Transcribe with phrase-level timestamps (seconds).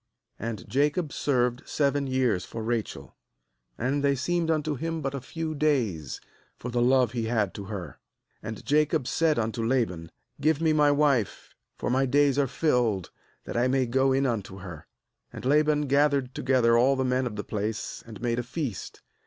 [0.39, 3.15] 20And Jacob served seven years for Rachel;
[3.77, 6.19] and they seemed unto him but a few days,
[6.57, 7.99] for the love he had to her.
[8.43, 10.09] ^And Jacob said unto Laban:
[10.39, 13.11] 'Give me my wife, for my days are fulfilled,
[13.43, 14.87] that I may go in unto her.'
[15.31, 19.03] ^And Laban gathered together all the men of the place, and made a feast.